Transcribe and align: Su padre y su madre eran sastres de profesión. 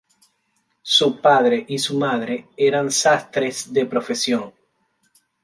Su 0.81 1.21
padre 1.21 1.63
y 1.67 1.77
su 1.77 1.95
madre 1.95 2.47
eran 2.57 2.89
sastres 2.89 3.71
de 3.71 3.85
profesión. 3.85 4.51